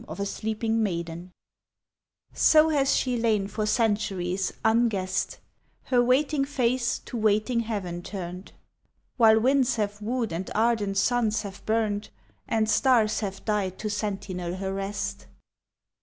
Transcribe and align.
*The 0.11 0.25
Sleeping 0.25 0.83
Beauty 0.83 1.29
SO 2.33 2.69
has 2.69 2.95
she 2.95 3.17
lain 3.19 3.47
for 3.47 3.67
centuries 3.67 4.51
unguessed, 4.65 5.37
Her 5.83 6.01
waiting 6.03 6.43
face 6.43 6.97
to 7.05 7.15
waiting 7.15 7.59
heaven 7.59 8.01
turned, 8.01 8.51
While 9.17 9.39
winds 9.39 9.75
have 9.75 10.01
wooed 10.01 10.33
and 10.33 10.49
ardent 10.55 10.97
suns 10.97 11.43
have 11.43 11.63
burned 11.67 12.09
And 12.47 12.67
stars 12.67 13.19
have 13.19 13.45
died 13.45 13.77
to 13.77 13.91
sentinel 13.91 14.55
her 14.55 14.73
rest. 14.73 15.27